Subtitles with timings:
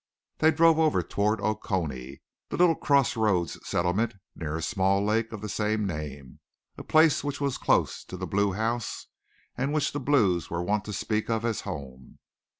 [0.39, 5.47] They drove over toward Okoonee, a little crossroads settlement, near a small lake of the
[5.47, 6.39] same name,
[6.75, 9.05] a place which was close to the Blue house,
[9.55, 12.17] and which the Blue's were wont to speak of as "home."